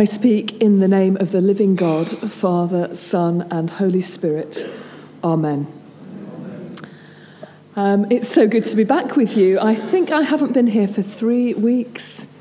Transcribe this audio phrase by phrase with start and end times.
[0.00, 4.64] I speak in the name of the living God, Father, Son, and Holy Spirit.
[5.24, 5.66] Amen.
[7.74, 9.58] Um, it's so good to be back with you.
[9.58, 12.32] I think I haven't been here for three weeks.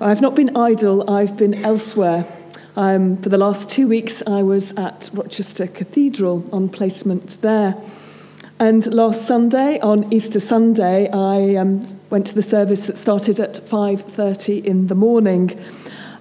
[0.00, 2.24] I've not been idle, I've been elsewhere.
[2.76, 7.74] Um, for the last two weeks, I was at Rochester Cathedral on placement there.
[8.60, 13.54] And last Sunday, on Easter Sunday, I um, went to the service that started at
[13.54, 15.58] 5:30 in the morning.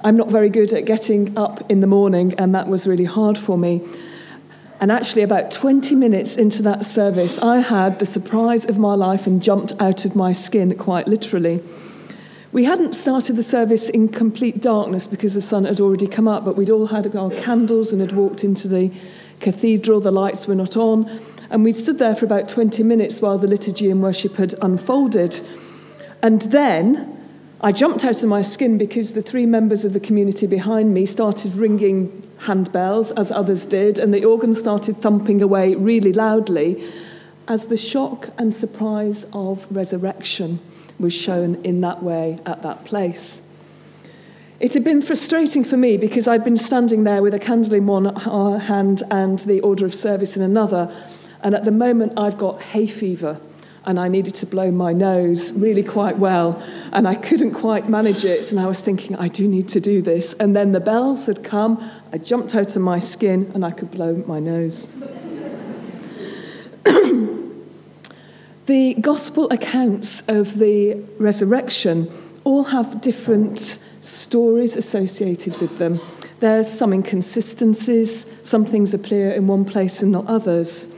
[0.04, 3.38] I'm not very good at getting up in the morning, and that was really hard
[3.38, 3.82] for me.
[4.80, 9.26] And actually, about 20 minutes into that service, I had the surprise of my life
[9.26, 11.64] and jumped out of my skin, quite literally.
[12.52, 16.46] We hadn't started the service in complete darkness because the sun had already come up,
[16.46, 18.92] but we'd all had our candles and had walked into the
[19.40, 20.00] cathedral.
[20.00, 21.10] The lights were not on.
[21.50, 25.40] And we'd stood there for about 20 minutes while the liturgy and worship had unfolded.
[26.22, 27.17] And then
[27.60, 31.08] I jumped out of my skin because the three members of the community behind me
[31.08, 32.10] started ringing
[32.42, 36.84] handbells, as others did, and the organ started thumping away really loudly
[37.48, 40.60] as the shock and surprise of resurrection
[41.00, 43.52] was shown in that way at that place.
[44.60, 47.88] It had been frustrating for me because I'd been standing there with a candle in
[47.88, 50.94] one hand and the order of service in another,
[51.42, 53.40] and at the moment I've got hay fever
[53.88, 58.26] and I needed to blow my nose really quite well, and I couldn't quite manage
[58.26, 58.52] it.
[58.52, 60.34] And I was thinking, I do need to do this.
[60.34, 63.90] And then the bells had come, I jumped out of my skin, and I could
[63.90, 64.88] blow my nose.
[68.66, 72.12] the gospel accounts of the resurrection
[72.44, 73.58] all have different
[74.02, 76.02] stories associated with them.
[76.42, 80.94] There's some inconsistencies, some things appear in one place and not others.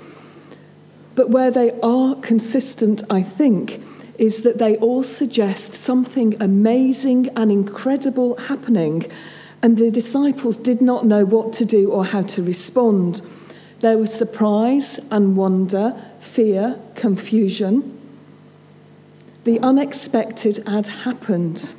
[1.20, 3.84] But where they are consistent, I think,
[4.18, 9.06] is that they all suggest something amazing and incredible happening,
[9.62, 13.22] and the disciples did not know what to do or how to respond.
[13.82, 18.00] There was surprise and wonder, fear, confusion.
[19.44, 21.74] The unexpected had happened.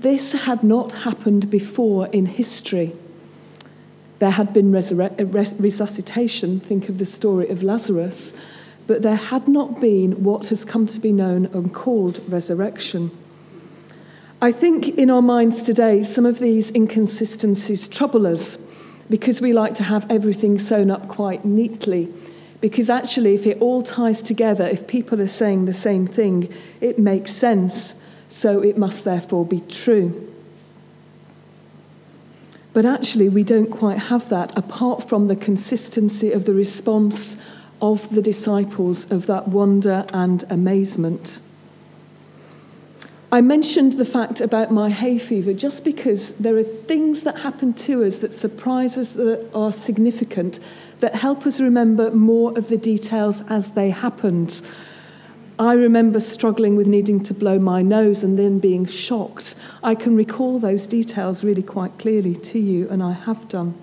[0.00, 2.90] This had not happened before in history.
[4.20, 5.08] There had been uh,
[5.58, 8.38] resuscitation, think of the story of Lazarus,
[8.86, 13.10] but there had not been what has come to be known and called resurrection.
[14.42, 18.70] I think in our minds today, some of these inconsistencies trouble us
[19.08, 22.12] because we like to have everything sewn up quite neatly.
[22.60, 26.52] Because actually, if it all ties together, if people are saying the same thing,
[26.82, 28.02] it makes sense.
[28.28, 30.29] So it must therefore be true.
[32.72, 37.36] But actually, we don't quite have that apart from the consistency of the response
[37.82, 41.40] of the disciples of that wonder and amazement.
[43.32, 47.72] I mentioned the fact about my hay fever just because there are things that happen
[47.74, 50.58] to us that surprise us, that are significant,
[50.98, 54.60] that help us remember more of the details as they happened
[55.60, 59.60] I remember struggling with needing to blow my nose and then being shocked.
[59.82, 63.74] I can recall those details really quite clearly to you, and I have done.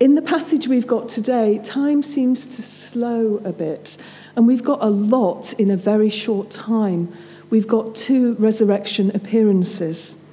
[0.00, 3.98] In the passage we've got today, time seems to slow a bit,
[4.36, 7.12] and we've got a lot in a very short time.
[7.50, 10.24] We've got two resurrection appearances.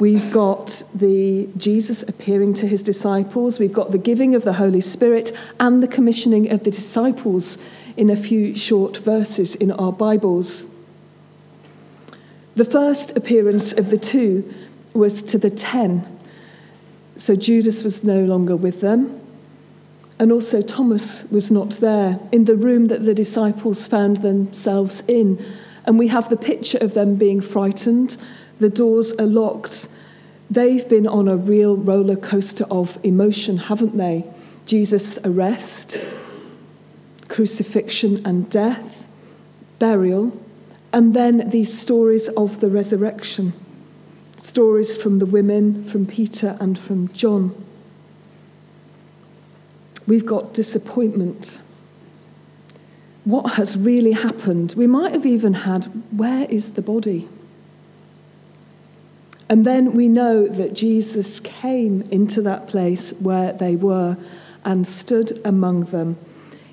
[0.00, 3.60] We've got the Jesus appearing to his disciples.
[3.60, 5.30] We've got the giving of the Holy Spirit
[5.60, 7.58] and the commissioning of the disciples
[7.96, 10.76] in a few short verses in our Bibles.
[12.54, 14.52] The first appearance of the two
[14.94, 16.06] was to the ten.
[17.16, 19.20] So Judas was no longer with them.
[20.18, 25.44] And also, Thomas was not there in the room that the disciples found themselves in.
[25.84, 28.16] And we have the picture of them being frightened.
[28.58, 29.88] The doors are locked.
[30.50, 34.24] They've been on a real roller coaster of emotion, haven't they?
[34.66, 35.98] Jesus' arrest,
[37.32, 39.08] crucifixion and death,
[39.78, 40.38] burial,
[40.92, 43.54] and then these stories of the resurrection.
[44.36, 47.54] Stories from the women, from Peter, and from John.
[50.06, 51.62] We've got disappointment.
[53.24, 54.74] What has really happened?
[54.76, 55.84] We might have even had,
[56.14, 57.28] where is the body?
[59.48, 64.18] And then we know that Jesus came into that place where they were
[64.64, 66.18] and stood among them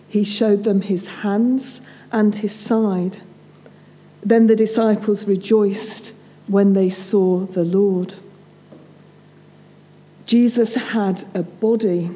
[0.09, 3.19] he showed them his hands and his side.
[4.21, 6.13] Then the disciples rejoiced
[6.47, 8.15] when they saw the Lord.
[10.25, 12.11] Jesus had a body.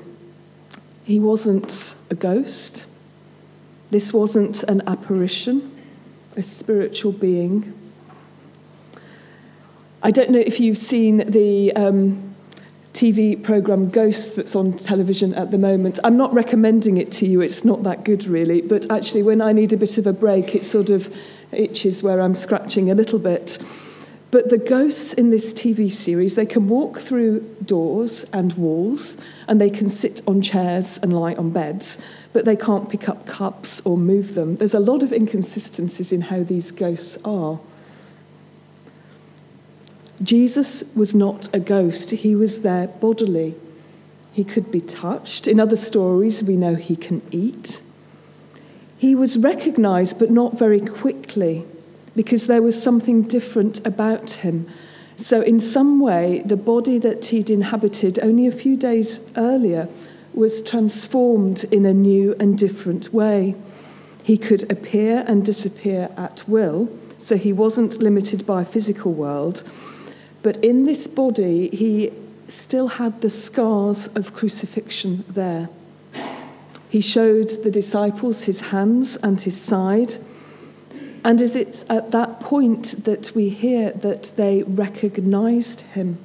[1.03, 2.87] He wasn't a ghost.
[3.91, 5.71] This wasn't an apparition,
[6.35, 7.73] a spiritual being.
[10.01, 12.32] I don't know if you've seen the um,
[12.93, 15.99] TV program Ghost that's on television at the moment.
[16.03, 19.51] I'm not recommending it to you, it's not that good really, but actually, when I
[19.51, 21.13] need a bit of a break, it sort of
[21.51, 23.57] itches where I'm scratching a little bit.
[24.29, 29.59] But the ghosts in this TV series, they can walk through doors and walls, and
[29.59, 32.01] they can sit on chairs and lie on beds,
[32.31, 34.55] but they can't pick up cups or move them.
[34.55, 37.59] There's a lot of inconsistencies in how these ghosts are.
[40.23, 43.55] Jesus was not a ghost, he was there bodily.
[44.31, 45.47] He could be touched.
[45.47, 47.83] In other stories, we know he can eat.
[48.97, 51.65] He was recognized, but not very quickly
[52.15, 54.67] because there was something different about him.
[55.15, 59.87] So, in some way, the body that he'd inhabited only a few days earlier
[60.33, 63.55] was transformed in a new and different way.
[64.23, 69.63] He could appear and disappear at will, so he wasn't limited by physical world.
[70.43, 72.11] But in this body, he
[72.49, 75.69] still had the scars of crucifixion there.
[76.89, 80.15] He showed the disciples his hands and his side.
[81.23, 86.17] And is it at that point that we hear that they recognized him?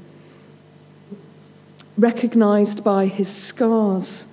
[1.96, 4.26] Recognized by his scars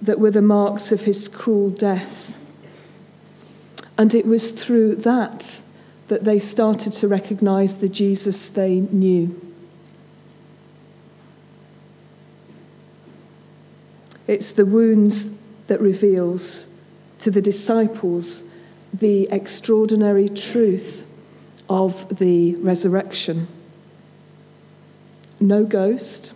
[0.00, 2.36] that were the marks of his cruel death.
[3.98, 5.62] And it was through that
[6.08, 9.40] that they started to recognize the Jesus they knew.
[14.26, 15.38] It's the wounds
[15.68, 16.74] that reveals
[17.20, 18.50] to the disciples
[18.92, 21.06] the extraordinary truth
[21.68, 23.46] of the resurrection.
[25.40, 26.34] No ghost,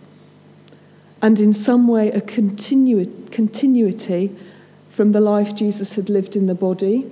[1.21, 4.35] and in some way a continu- continuity
[4.89, 7.09] from the life Jesus had lived in the body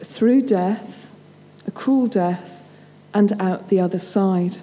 [0.00, 1.01] through death,
[1.74, 2.62] cruel death,
[3.14, 4.56] and out the other side.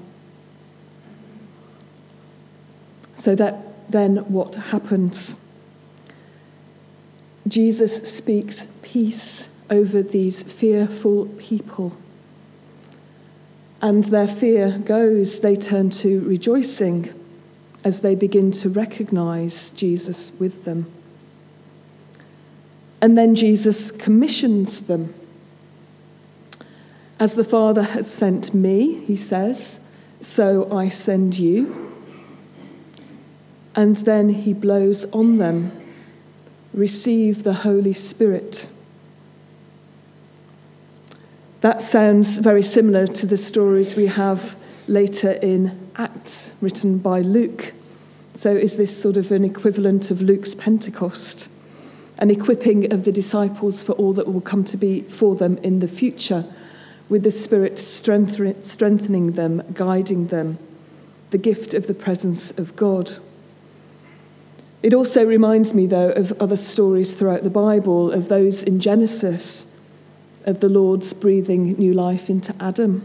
[3.16, 5.46] So that then what happens?
[7.48, 11.98] Jesus speaks peace over these fearful people.
[13.82, 17.14] And their fear goes, they turn to rejoicing
[17.84, 20.86] as they begin to recognize Jesus with them.
[23.02, 25.14] And then Jesus commissions them.
[27.20, 29.82] As the Father has sent me, he says,
[30.22, 31.94] so I send you.
[33.76, 35.72] And then he blows on them
[36.74, 38.70] receive the Holy Spirit.
[41.62, 44.56] That sounds very similar to the stories we have
[44.88, 47.74] later in Acts, written by Luke.
[48.34, 51.50] So, is this sort of an equivalent of Luke's Pentecost?
[52.18, 55.80] An equipping of the disciples for all that will come to be for them in
[55.80, 56.46] the future,
[57.10, 60.60] with the Spirit strengthening them, guiding them,
[61.32, 63.14] the gift of the presence of God.
[64.84, 69.78] It also reminds me, though, of other stories throughout the Bible, of those in Genesis,
[70.46, 73.04] of the Lord's breathing new life into Adam,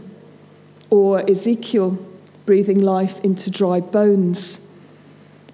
[0.89, 1.97] or Ezekiel
[2.45, 4.71] breathing life into dry bones.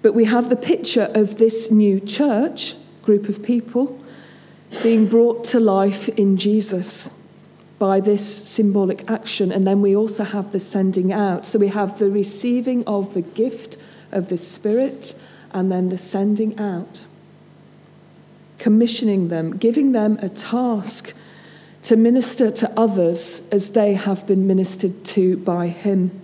[0.02, 3.98] But we have the picture of this new church, group of people,
[4.82, 7.21] being brought to life in Jesus
[7.82, 9.50] by this symbolic action.
[9.50, 11.44] And then we also have the sending out.
[11.44, 13.76] So we have the receiving of the gift
[14.12, 15.20] of the Spirit
[15.50, 17.06] and then the sending out,
[18.60, 21.12] commissioning them, giving them a task
[21.82, 26.21] to minister to others as they have been ministered to by Him.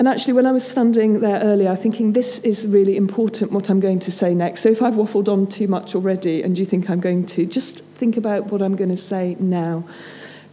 [0.00, 3.80] And actually, when I was standing there earlier, thinking this is really important what I'm
[3.80, 4.62] going to say next.
[4.62, 7.84] So if I've waffled on too much already and you think I'm going to, just
[7.84, 9.86] think about what I'm going to say now.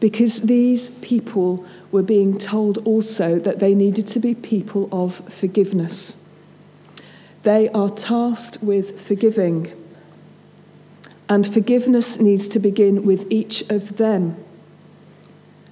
[0.02, 6.28] Because these people were being told also that they needed to be people of forgiveness.
[7.44, 9.72] They are tasked with forgiving.
[11.30, 14.36] And forgiveness needs to begin with each of them.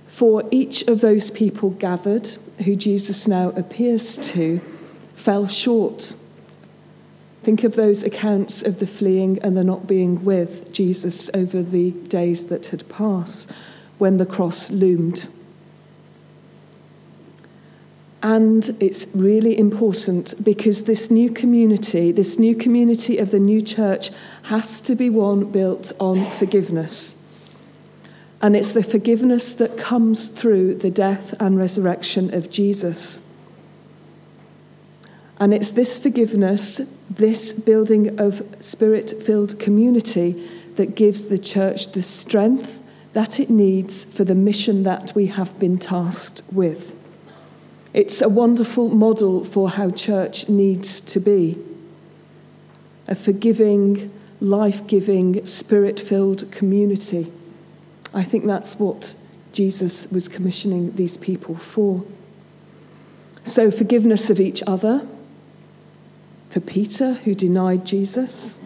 [0.07, 4.59] For each of those people gathered, who Jesus now appears to,
[5.15, 6.15] fell short.
[7.41, 11.91] Think of those accounts of the fleeing and the not being with Jesus over the
[11.91, 13.51] days that had passed
[13.97, 15.27] when the cross loomed.
[18.23, 24.09] And it's really important because this new community, this new community of the new church,
[24.43, 27.24] has to be one built on forgiveness.
[28.45, 33.27] And it's the forgiveness that comes through the death and resurrection of Jesus.
[35.39, 42.03] And it's this forgiveness, this building of spirit filled community, that gives the church the
[42.03, 46.95] strength, that it needs for the mission that we have been tasked with.
[47.95, 51.57] It's a wonderful model for how church needs to be
[53.07, 57.31] a forgiving, life giving, spirit filled community.
[58.15, 59.13] I think that's what
[59.51, 62.03] Jesus was commissioning these people for.
[63.43, 65.05] So, forgiveness of each other.
[66.49, 68.59] For Peter, who denied Jesus.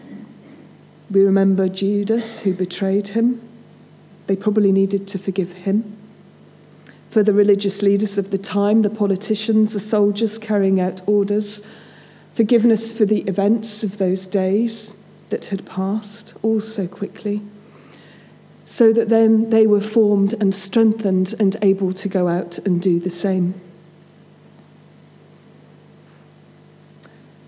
[1.10, 3.42] We remember Judas, who betrayed him.
[4.28, 5.96] They probably needed to forgive him.
[7.10, 11.66] For the religious leaders of the time, the politicians, the soldiers carrying out orders,
[12.32, 17.42] forgiveness for the events of those days that had passed all so quickly,
[18.70, 23.00] so that then they were formed and strengthened and able to go out and do
[23.00, 23.52] the same.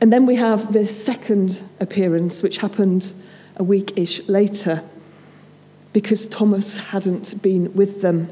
[0.01, 3.13] And then we have this second appearance, which happened
[3.55, 4.83] a week ish later,
[5.93, 8.29] because Thomas hadn't been with them.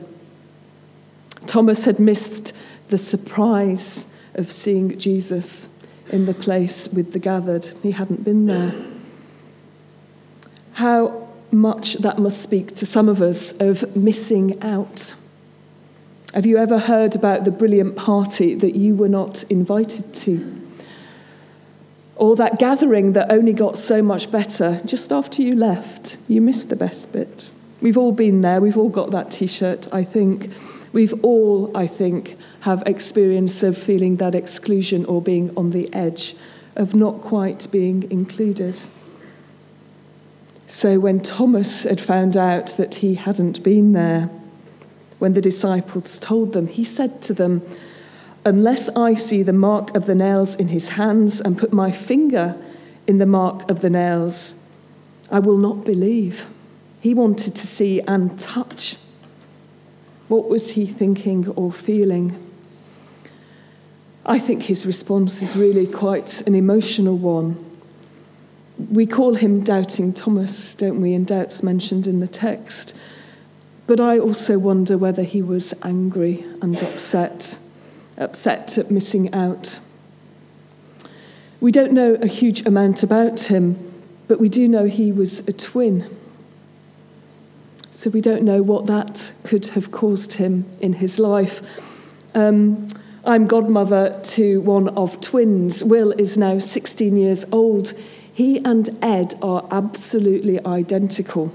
[1.47, 2.57] Thomas had missed
[2.89, 5.69] the surprise of seeing Jesus
[6.09, 7.67] in the place with the gathered.
[7.85, 8.75] He hadn't been there.
[10.73, 15.15] How much that must speak to some of us of missing out.
[16.35, 20.61] Have you ever heard about the brilliant party that you were not invited to?
[22.15, 26.19] Or that gathering that only got so much better just after you left?
[26.29, 27.51] You missed the best bit.
[27.81, 30.51] We've all been there, we've all got that t shirt, I think.
[30.93, 36.37] We've all, I think, have experience of feeling that exclusion or being on the edge
[36.77, 38.83] of not quite being included.
[40.71, 44.31] So when Thomas had found out that he hadn't been there,
[45.19, 47.63] when the disciples told them, he said to them,
[48.45, 52.57] Unless I see the mark of the nails in his hands and put my finger
[53.09, 54.65] in the mark of the nails,
[55.29, 56.47] I will not believe.
[57.01, 58.97] He wanted to see and touch.
[60.29, 62.37] What was he thinking or feeling?
[64.25, 67.70] I think his response is really quite an emotional one.
[68.89, 71.13] We call him Doubting Thomas, don't we?
[71.13, 72.97] And doubt's mentioned in the text.
[73.87, 77.59] But I also wonder whether he was angry and upset,
[78.17, 79.81] upset at missing out.
[81.61, 83.93] We don't know a huge amount about him,
[84.29, 86.17] but we do know he was a twin.
[87.91, 91.61] So we don't know what that could have caused him in his life.
[92.35, 92.87] Um,
[93.25, 95.85] I'm godmother to one of twins.
[95.85, 97.93] Will is now 16 years old.
[98.41, 101.53] He and Ed are absolutely identical.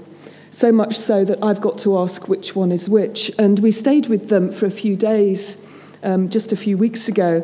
[0.50, 3.28] So much so that I've got to ask which one is which.
[3.40, 5.68] And we stayed with them for a few days
[6.04, 7.42] um, just a few weeks ago.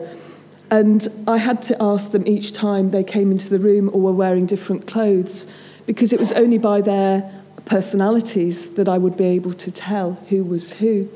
[0.71, 4.13] And I had to ask them each time they came into the room or were
[4.13, 5.53] wearing different clothes
[5.87, 7.29] because it was only by their
[7.65, 11.09] personalities that I would be able to tell who was who.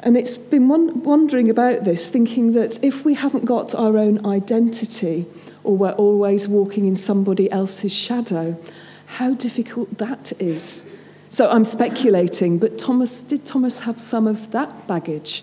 [0.00, 5.26] And it's been wondering about this, thinking that if we haven't got our own identity,
[5.64, 8.58] or we're always walking in somebody else's shadow,
[9.06, 10.94] how difficult that is.
[11.28, 15.42] So I'm speculating, but Thomas, did Thomas have some of that baggage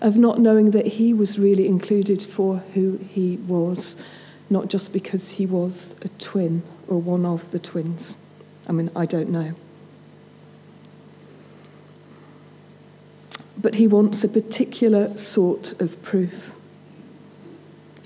[0.00, 4.02] of not knowing that he was really included for who he was,
[4.48, 8.16] not just because he was a twin or one of the twins?
[8.68, 9.52] I mean, I don't know.
[13.58, 16.55] But he wants a particular sort of proof.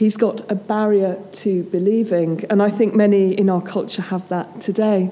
[0.01, 4.61] He's got a barrier to believing, and I think many in our culture have that
[4.61, 5.11] today.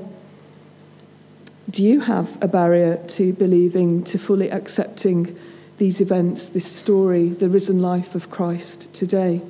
[1.71, 5.38] Do you have a barrier to believing, to fully accepting
[5.76, 9.42] these events, this story, the risen life of Christ today?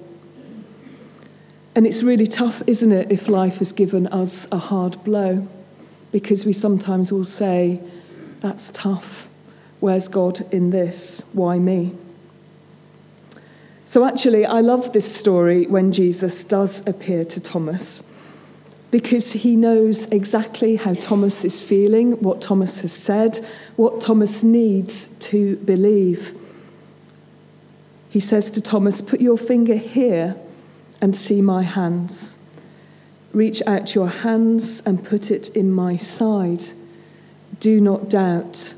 [1.75, 5.49] And it's really tough, isn't it, if life has given us a hard blow?
[6.13, 7.81] because we sometimes will say,
[8.41, 9.29] That's tough.
[9.81, 11.29] Where's God in this?
[11.33, 11.95] Why me?
[13.89, 18.03] So, actually, I love this story when Jesus does appear to Thomas
[18.91, 23.39] because he knows exactly how Thomas is feeling, what Thomas has said,
[23.77, 26.39] what Thomas needs to believe.
[28.11, 30.37] He says to Thomas, Put your finger here
[31.01, 32.37] and see my hands.
[33.33, 36.63] Reach out your hands and put it in my side.
[37.59, 38.75] Do not doubt,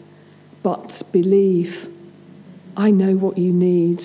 [0.62, 1.88] but believe.
[2.76, 4.00] I know what you need.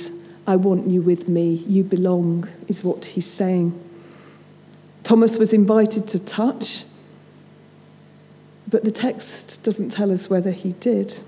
[0.48, 1.64] I want you with me.
[1.68, 3.80] You belong, is what he's saying.
[5.04, 6.84] Thomas was invited to touch,
[8.68, 11.20] but the text doesn't tell us whether he did.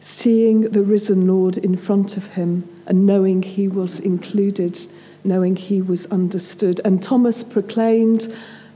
[0.00, 4.76] Seeing the risen Lord in front of him and knowing he was included
[5.24, 6.80] knowing he was understood.
[6.84, 8.34] And Thomas proclaimed,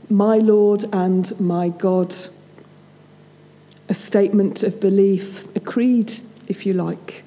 [0.09, 2.13] My Lord and my God.
[3.87, 6.11] a statement of belief, a creed,
[6.47, 7.24] if you like.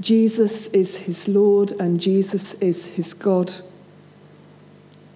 [0.00, 3.50] Jesus is his Lord and Jesus is his God.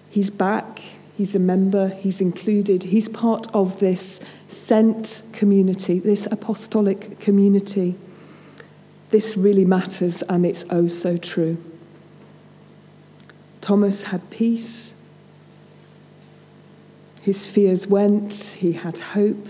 [0.09, 0.79] He's back,
[1.15, 7.95] he's a member, he's included, he's part of this sent community, this apostolic community.
[9.11, 11.57] This really matters and it's oh so true.
[13.61, 14.95] Thomas had peace.
[17.21, 19.47] His fears went, he had hope.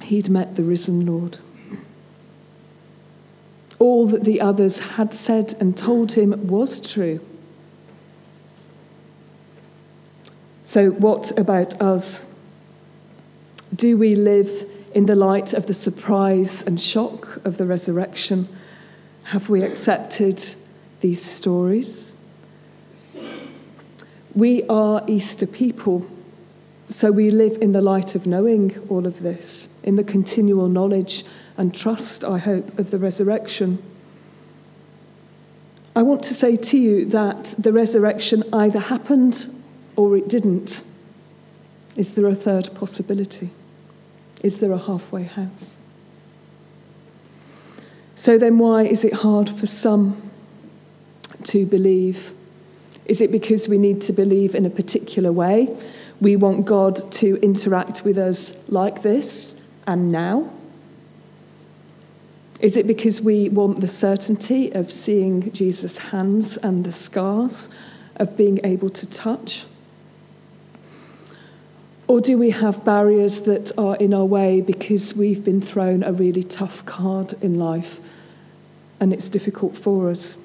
[0.00, 1.38] He'd met the risen Lord.
[3.78, 7.20] All that the others had said and told him was true.
[10.64, 12.26] So, what about us?
[13.74, 18.48] Do we live in the light of the surprise and shock of the resurrection?
[19.24, 20.42] Have we accepted
[21.00, 22.16] these stories?
[24.34, 26.06] We are Easter people,
[26.88, 31.24] so we live in the light of knowing all of this, in the continual knowledge
[31.56, 33.82] and trust, I hope, of the resurrection.
[35.96, 39.46] I want to say to you that the resurrection either happened
[39.96, 40.86] or it didn't.
[41.96, 43.50] Is there a third possibility?
[44.42, 45.78] Is there a halfway house?
[48.14, 50.30] So then, why is it hard for some
[51.44, 52.32] to believe?
[53.06, 55.74] Is it because we need to believe in a particular way?
[56.20, 60.50] We want God to interact with us like this and now?
[62.60, 67.68] Is it because we want the certainty of seeing Jesus' hands and the scars,
[68.16, 69.66] of being able to touch?
[72.08, 76.12] Or do we have barriers that are in our way because we've been thrown a
[76.12, 78.00] really tough card in life
[79.00, 80.38] and it's difficult for us?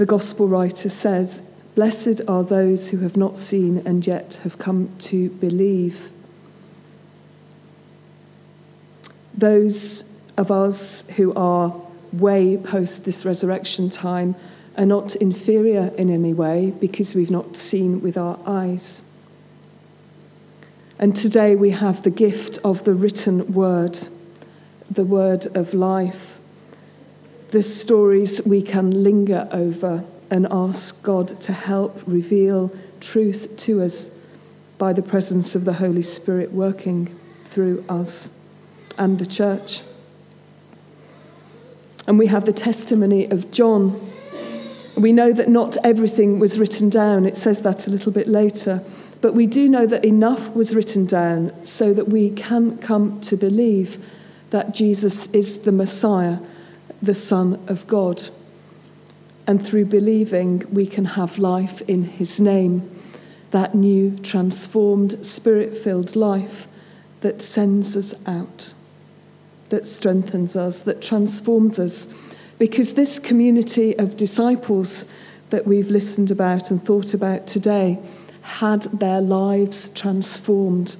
[0.00, 1.42] The gospel writer says,
[1.74, 6.08] Blessed are those who have not seen and yet have come to believe.
[9.36, 11.78] Those of us who are
[12.14, 14.36] way post this resurrection time
[14.74, 19.02] are not inferior in any way because we've not seen with our eyes.
[20.98, 23.98] And today we have the gift of the written word,
[24.90, 26.29] the word of life
[27.50, 34.16] the stories we can linger over and ask God to help reveal truth to us
[34.78, 38.36] by the presence of the Holy Spirit working through us
[38.96, 39.82] and the church.
[42.06, 44.08] And we have the testimony of John.
[44.96, 48.84] We know that not everything was written down, it says that a little bit later.
[49.20, 53.36] But we do know that enough was written down so that we can come to
[53.36, 54.04] believe
[54.50, 56.38] that Jesus is the Messiah
[57.02, 58.22] the Son of God.
[59.46, 62.90] And through believing, we can have life in His name,
[63.50, 66.66] that new, transformed, spirit filled life
[67.20, 68.72] that sends us out,
[69.70, 72.08] that strengthens us, that transforms us.
[72.58, 75.10] Because this community of disciples
[75.50, 77.98] that we've listened about and thought about today
[78.42, 80.96] had their lives transformed,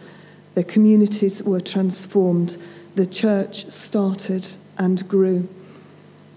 [0.55, 2.57] their communities were transformed,
[2.95, 5.49] the church started and grew.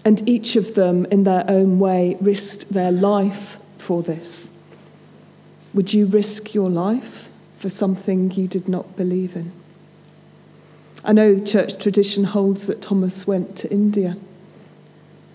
[0.04, 4.58] And each of them, in their own way, risked their life for this.
[5.72, 9.52] Would you risk your life for something you did not believe in?
[11.02, 14.16] I know church tradition holds that Thomas went to India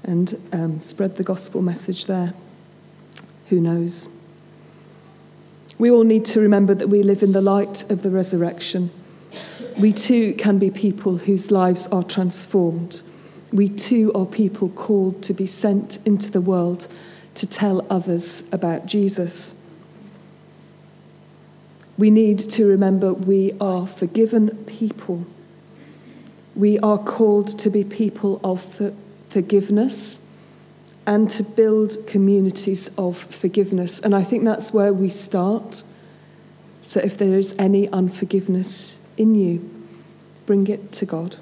[0.03, 2.34] and um, spread the gospel message there.
[3.49, 4.08] Who knows?
[5.77, 8.91] We all need to remember that we live in the light of the resurrection.
[9.79, 13.01] We too can be people whose lives are transformed
[13.52, 16.88] we too are people called to be sent into the world
[17.36, 19.56] to tell others about Jesus.
[21.98, 25.26] We need to remember we are forgiven people.
[26.56, 28.92] We are called to be people of
[29.30, 30.30] forgiveness
[31.06, 34.00] and to build communities of forgiveness.
[34.00, 35.84] And I think that's where we start.
[36.82, 39.70] So if there is any unforgiveness in you,
[40.46, 41.38] bring it to God.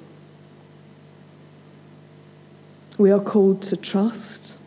[2.98, 4.60] We are called to trust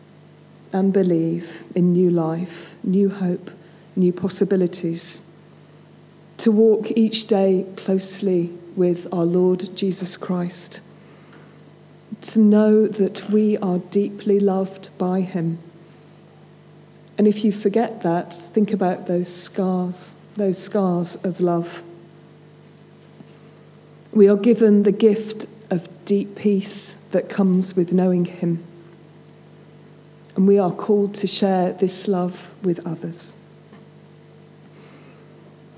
[0.72, 3.50] and believe in new life, new hope,
[3.94, 5.30] new possibilities.
[6.38, 10.80] To walk each day closely with our Lord Jesus Christ.
[12.22, 15.58] To know that we are deeply loved by Him.
[17.18, 21.82] And if you forget that, think about those scars, those scars of love.
[24.10, 28.62] We are given the gift of deep peace that comes with knowing Him.
[30.36, 33.34] And we are called to share this love with others.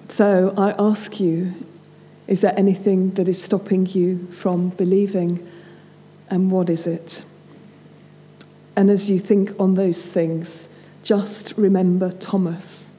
[0.09, 1.55] So I ask you,
[2.27, 5.49] is there anything that is stopping you from believing?
[6.29, 7.25] And what is it?
[8.77, 10.69] And as you think on those things,
[11.05, 12.93] just remember Thomas.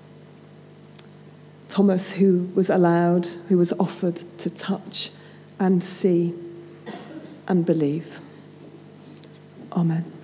[1.68, 5.12] Thomas, who was allowed, who was offered to touch
[5.60, 6.34] and see
[7.48, 8.20] and believe.
[9.72, 10.15] Amen.